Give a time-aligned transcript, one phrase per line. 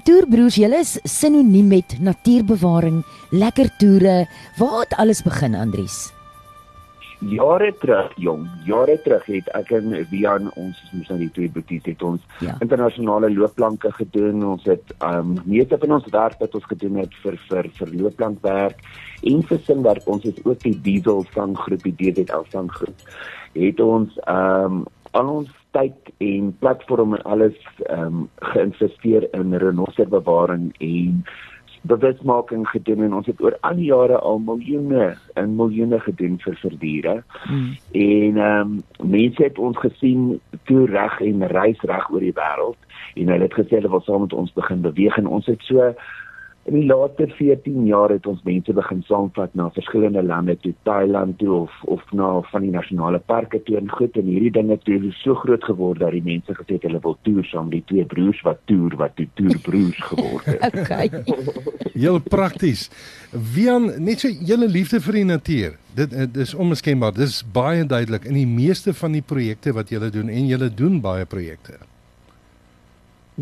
[0.00, 3.02] die toerbroers, julle is sinoniem met natuurbewaring,
[3.32, 4.24] lekker toere.
[4.58, 6.08] Waar het alles begin, Andries?
[7.20, 11.82] jare terug jong jare terug het ek en Wian ons ons nou die twee boeties
[11.84, 12.54] het ons ja.
[12.64, 17.36] internasionale loopplanke gedoen ons het um meeste van ons werk wat ons gedoen het vir
[17.50, 18.80] vir vir loopplankwerk
[19.28, 23.04] en vir sinwerk ons het ook die diesel van groep die DZL van groep
[23.52, 27.58] het ons um al ons tyd en platform en alles
[27.90, 31.24] um geïnvesteer in renosterbewaring en
[31.82, 36.56] bewusmaking gedoen en ons het oor al die jare al miljoene en miljoene gedoen vir
[36.60, 37.14] verdiere.
[37.46, 37.70] Hmm.
[37.92, 42.76] En ehm um, mense het ons gesien toe reg en reis reg oor die wêreld
[43.14, 45.92] en hulle het gesê hulle wil saam met ons begin beweeg en ons het so
[46.70, 51.38] In die laaste 14 jaar het ons mense begin saamvat na verskillende lande toe, Thailand
[51.40, 54.90] toe of of na van die nasionale parke toe en goed en hierdie dinge het
[55.18, 58.42] so groot geword dat die mense gesê het hulle wil toer saam die twee broers
[58.46, 60.62] wat toer wat die toerbroers geword het.
[60.80, 61.10] okay.
[61.96, 62.84] Heel prakties.
[63.54, 65.74] Wian, net so julle liefde vir die natuur.
[65.98, 67.16] Dit dis onmiskenbaar.
[67.18, 71.00] Dis baie duidelik in die meeste van die projekte wat julle doen en julle doen
[71.02, 71.80] baie projekte.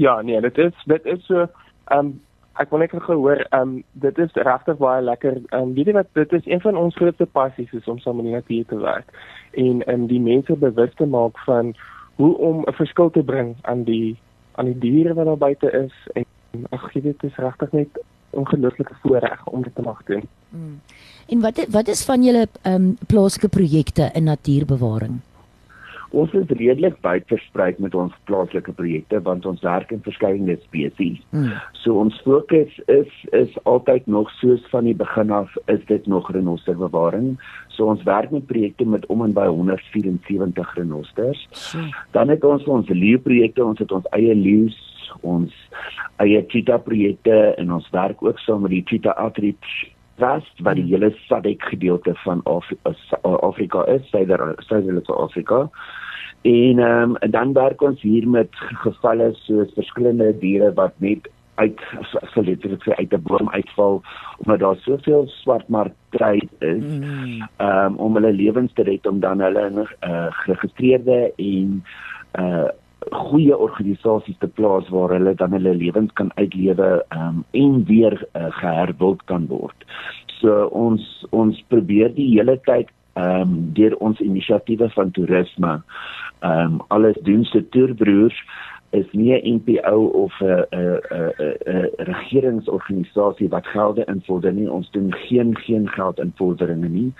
[0.00, 2.16] Ja, nee, dit is dit is so ehm um,
[2.58, 5.40] ek wil net gehoor, ehm um, dit is regtig baie lekker.
[5.50, 8.16] Ehm um, weet jy wat, dit is een van ons grootste passies is om saam
[8.16, 9.12] met die natuur te werk
[9.52, 11.74] en en die mense bewus te maak van
[12.16, 14.18] hoe om 'n verskil te bring aan die
[14.54, 18.94] aan die diere wat daar buite is en ag jy dit is regtig net ongelooflike
[19.02, 20.28] voorreg om dit te mag doen.
[20.48, 20.80] Mm.
[21.28, 25.20] En wat wat is van julle ehm um, plaaslike projekte in natuurbewaring?
[26.18, 31.20] Ons is redelik wyd versprei met ons plaaslike projekte want ons werk in verskeie spesies.
[31.34, 31.52] Hmm.
[31.82, 36.30] So ons fokus is is altyd nog soos van die begin af is dit nog
[36.34, 37.36] renosterbewaring.
[37.76, 41.44] So ons werk met projekte met om en by 174 renosters.
[41.72, 41.92] Hmm.
[42.16, 44.78] Dan het ons ons leeu projekte, ons het ons eie leeu's,
[45.20, 45.54] ons
[46.24, 50.82] eie cheetah projekte en ons werk ook saam met die cheetah outreach Trust wat die
[50.82, 50.96] hmm.
[50.96, 52.66] hele SADC gedeelte van Af
[53.22, 55.68] Afrika is, Suidelike Afrika.
[56.42, 58.48] En ehm um, dan werk ons hier met
[58.84, 61.28] gevalle soos verskillende diere wat net
[61.58, 61.80] uit
[62.32, 64.02] sal letterlik sê uit 'n boom uitval
[64.38, 67.48] omdat daar soveel swartmarktryd is hmm.
[67.56, 71.82] ehm um, om hulle lewens te red om dan hulle uh, geregistreerde en
[72.38, 72.68] uh
[73.10, 78.50] goeie organisasies te plaas waar hulle dan hulle lewens kan uitlewe um, en weer uh,
[78.50, 79.84] geherwild kan word.
[80.40, 85.74] So ons ons probeer die hele tyd ehm um, deur ons inisiatiewe van toerisme
[86.38, 88.42] ehm um, alles doen se toerbroers
[88.90, 94.70] is nie 'n NPO of 'n 'n 'n 'n regeringsorganisasie wat gelde invorder nie.
[94.70, 97.12] Ons doen geen geen geld invorderinge nie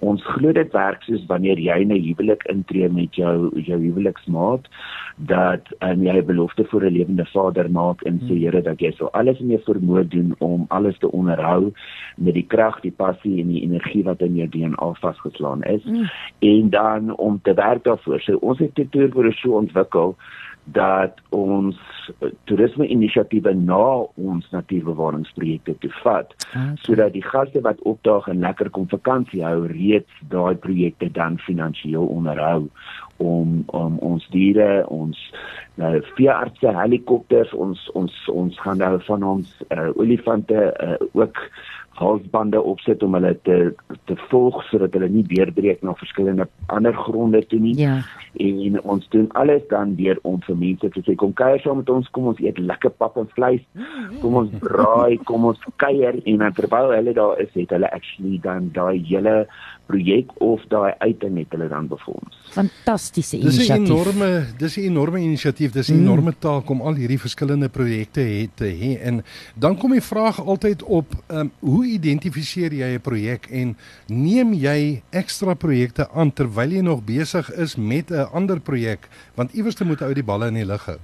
[0.00, 4.68] ons glo dit werk soos wanneer jy in 'n huwelik intree met jou jou huweliksmaat
[5.16, 8.92] dat um, jy 'n belofte vir 'n lewende vader maak en sê Here dat jy
[8.92, 11.72] sal alles in jou vermoë doen om alles te onderhou
[12.16, 16.08] met die krag, die passie en die energie wat in jou DNA vasgeslaan is mm.
[16.38, 18.20] en dan om te werk daarvoor.
[18.20, 20.16] So ons het dit toe vir so ontwikkel
[20.64, 21.78] dat ons
[22.44, 26.74] toerisme inisiatiewe na ons natuurbewaringsprojekte te vat okay.
[26.84, 32.06] sodat die gaste wat opdaag en lekker kom vakansie hou reeds daai projekte dan finansiëel
[32.06, 32.68] onderhou
[33.16, 35.18] om om ons diere ons
[35.80, 41.44] nou veeartse helikopters ons ons ons gaan nou van ons uh, olifante uh, ook
[42.00, 43.58] halsbande opsit om hulle te
[44.08, 47.74] te volg sodat hulle nie deurbreek na verskillende ander gronde toe nie.
[47.78, 48.00] Ja.
[48.40, 51.82] En, en ons doen alles dan deur om vir mense te sê kom kuier saam
[51.82, 53.64] met ons, kom ons eet lekker pap en vleis.
[54.22, 58.70] Kom ons braai, kom ons kuier en terwyl hulle daar is, het hulle actually dan
[58.76, 59.44] daai hele
[59.90, 62.38] projek of daai uiting het hulle dan befonds.
[62.54, 63.68] Fantastiese inisiatief.
[63.68, 65.72] Dis 'n enorme dis 'n enorme inisiatief.
[65.72, 66.00] Dis 'n mm.
[66.00, 69.22] enorme taak om al hierdie verskillende projekte te hê en
[69.54, 75.02] dan kom die vraag altyd op, um, hoe identifiseer jy 'n projek en neem jy
[75.10, 80.02] ekstra projekte aan terwyl jy nog besig is met 'n ander projek want iewers moet
[80.02, 80.98] ou die balle in die lug hou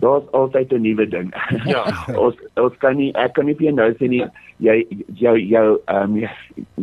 [0.00, 1.34] daar's altyd 'n nuwe ding.
[1.64, 1.84] Ja,
[2.24, 4.24] ons ons kan nie ek kan nie vir jou nou sê nie
[4.58, 6.28] jy jou jou ehm um,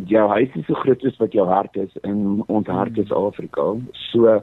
[0.05, 3.75] jou huis is so groot soos wat jou hart is en ons hart is Afrika.
[4.11, 4.41] So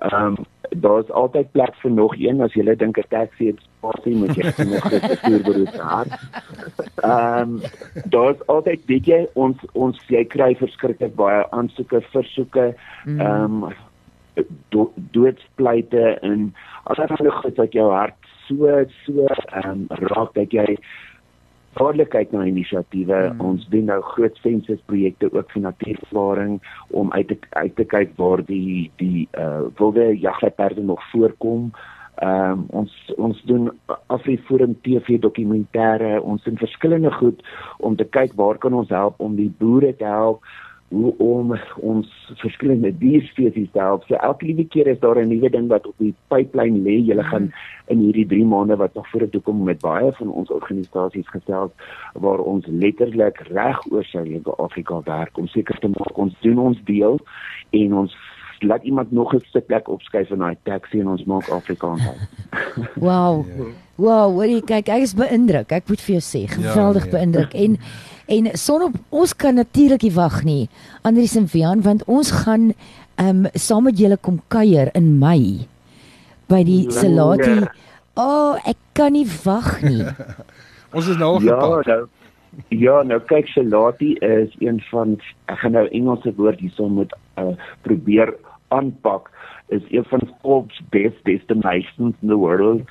[0.00, 0.36] ehm um,
[0.70, 4.44] daar's altyd plek vir nog een as jy dink 'n taxi het spasie moet jy
[4.64, 6.04] nog 'n vervoerberoep hê.
[7.02, 7.58] Ehm
[8.04, 12.74] daar's altyd weet jy ons ons jy kry verskriklik baie aansoeke, versoeke
[13.04, 13.20] mm.
[13.20, 13.74] ehm um,
[14.74, 16.54] do, doodspleite en
[16.84, 20.76] as jy van goed dat jou hart so so ehm um, raak dat jy
[21.76, 23.18] dadelik kyk na inisiatiewe.
[23.28, 23.40] Hmm.
[23.40, 26.60] ons doen nou groot sensus projekte ook vir natuurbewaring
[26.90, 31.70] om uit te uit te kyk waar die die uh wilde jagluiperde nog voorkom.
[32.16, 33.70] Ehm um, ons ons doen
[34.06, 37.42] Afriforum TV dokumentêre, ons doen verskillende goed
[37.78, 40.44] om te kyk waar kan ons help om die boere te help
[40.88, 44.04] hoe om ons verskillende dierspesies te help.
[44.06, 47.02] So elke liewe keer is daar 'n nuwe ding wat op die pipeline lê.
[47.06, 47.52] Jy gaan
[47.86, 51.70] in hierdie 3 maande wat nog voor toe kom met baie van ons organisasies gesels
[52.12, 57.18] waar ons letterlik reg oor Suid-Afrika werk om seker te maak ons doen ons deel
[57.70, 58.16] en ons
[58.58, 62.28] laat iemand nog 'n stuk plek opskuif in daai taxi en ons maak Afrikaans uit.
[62.94, 63.44] wow.
[63.96, 65.72] Wow, wat ek kyk, ek is beïndruk.
[65.72, 67.16] Ek moet vir jou sê, geweldig ja, ja.
[67.16, 67.54] beïndruk.
[67.54, 67.78] En
[68.26, 70.68] en sonop ons kan natuurlik nie wag nie.
[71.06, 72.72] Andries en Vian, want ons gaan
[73.16, 75.66] ehm um, saam met julle kom kuier in Mei
[76.50, 77.62] by die Salati.
[78.16, 80.04] O, oh, ek kan nie wag nie.
[80.96, 81.88] ons is nou ja, gepak.
[81.88, 85.16] Nou, ja, nou kyk Salati is een van
[85.48, 87.54] ek gaan nou Engelse woord hierso moet uh,
[87.86, 88.34] probeer
[88.68, 89.30] aanpak
[89.68, 92.90] is een van Forbes best destinations in the world.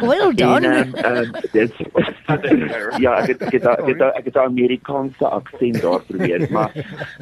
[0.00, 0.66] well done.
[0.66, 1.70] En, um, um, this,
[2.98, 6.74] ja, ek het ek het ek het ek het Amerikaanse aksent daar probeer, maar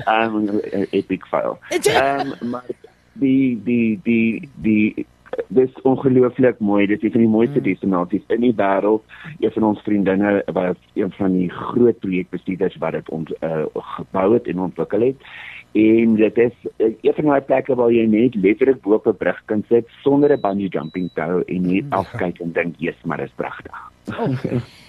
[0.06, 0.48] um
[0.90, 1.58] epic fail.
[2.00, 2.64] Um maar
[3.12, 5.06] die die die die
[5.46, 6.86] dis ongelooflik mooi.
[6.86, 7.64] Dit is een van die mooiste mm.
[7.64, 9.04] destinaties in die wêreld.
[9.40, 13.64] Een van ons vriendinne wat een van die groot projekbestuurders wat dit ons uh,
[13.96, 15.30] gebou het en ontwikkel het.
[15.72, 19.16] En dit is uh, een van daai plekke waar jy net letterlik bo op 'n
[19.16, 21.92] brug kan sit sonder 'n bungee jumping tow en net mm.
[21.92, 23.76] afkyk en dink, "Jesus, maar dis pragtig."
[24.08, 24.60] Okay.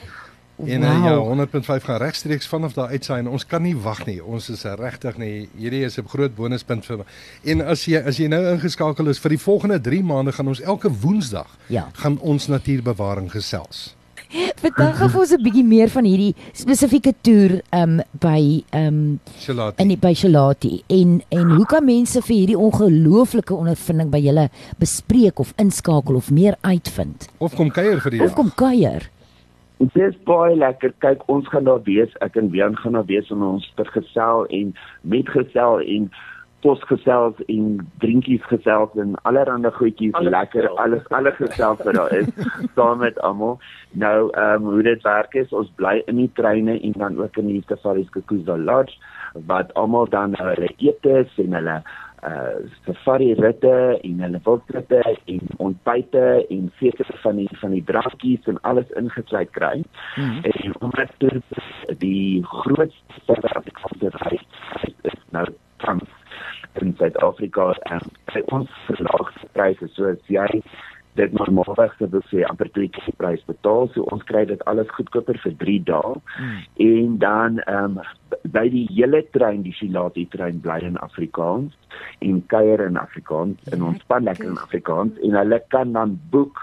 [0.65, 1.39] En wow.
[1.39, 1.47] ja,
[1.79, 4.23] 100.5 gaan regstreeks vanaf daar uitsaai en ons kan nie wag nie.
[4.23, 5.49] Ons is regtig nie.
[5.55, 7.03] Hierdie is 'n groot bonuspunt vir my.
[7.43, 10.61] En as jy as jy nou ingeskakel is vir die volgende 3 maande gaan ons
[10.61, 11.89] elke Woensdag ja.
[11.93, 13.95] gaan ons natuurbewaring gesels.
[14.29, 19.83] Vandag gaan ons 'n bietjie meer van hierdie spesifieke toer um by um Shalati.
[19.83, 20.83] In by Shalati.
[20.87, 26.29] En en hoe kan mense vir hierdie ongelooflike ondervinding by julle bespreek of inskakel of
[26.31, 27.29] meer uitvind?
[27.37, 29.09] Of kom kuier vir die of kom kuier.
[29.79, 30.93] Dit is baie lekker.
[30.99, 32.13] Kyk, ons gaan daar wees.
[32.21, 36.11] Ek en Wian gaan daar wees om ons te gesel en met gesel en
[36.63, 40.79] pos gesels en drinkies gesels en allerlei goedjies alles lekker gesel.
[40.79, 42.27] alles alles gesels wat daar is
[42.75, 43.59] saam met almal.
[43.91, 47.37] Nou ehm um, hoe dit werk is, ons bly in die treine en dan ook
[47.37, 48.95] in die Safaris Kukuza Lodge
[49.45, 51.81] wat almal dan hulle etes en hulle
[52.27, 58.49] uh safari ritte en hulle wildritte en ontbyte en seker van die van die drankies
[58.51, 59.83] en alles ingesluit kry.
[60.15, 60.43] Mm -hmm.
[60.43, 61.43] En omdat dit
[61.97, 64.47] die grootste Suid-Afrikaanse reis
[65.01, 65.58] is nou van
[66.81, 70.47] in Suid-Afrika en sy ons verlaagde pryse soos jy
[71.19, 73.89] dit normaalweg sou wil sê amper twee keer die prys betaal.
[73.93, 76.13] So ons kry dit alles goedkoper vir 3 dae.
[76.37, 76.57] Hmm.
[76.85, 78.09] En dan ehm um,
[78.53, 81.75] by die hele trein, die Silati trein bly in Afrikaans
[82.25, 86.61] en kuier in Afrikaans en ons span lekker in Afrikaans en hulle kan dan boek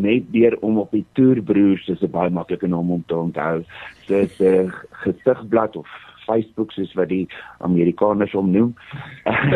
[0.00, 3.64] net deur om op die toerbroers dis 'n baie maklike naam om te onthou.
[4.06, 4.72] Dis 'n
[5.04, 5.88] gesigblad of
[6.30, 7.26] Facebook soos wat die
[7.66, 8.72] Amerikaners hom noem.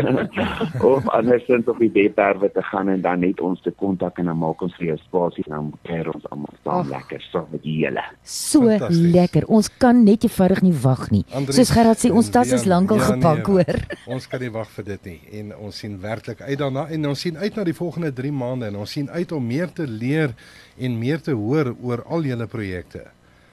[0.95, 4.41] of andersins op die webwerwe te gaan en dan net ons te kontak en dan
[4.43, 8.05] maak ons vir jou spasie en dan kuier ons almal saam lekker saam met julle.
[8.23, 9.49] So lekker.
[9.53, 11.25] Ons kan net eenvoudig nie wag nie.
[11.35, 13.81] Andries, soos Gerard sê, ons tas is lankal ja, gepak nee, hoor.
[14.17, 17.27] ons kan nie wag vir dit nie en ons sien werklik uit daarna en ons
[17.27, 20.35] sien uit na die volgende 3 maande en ons sien uit om meer te leer
[20.79, 23.07] en meer te hoor oor al julle projekte.